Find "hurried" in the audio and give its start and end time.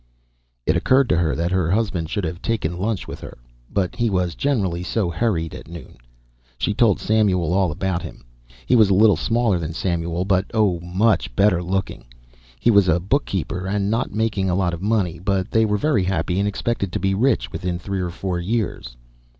5.11-5.53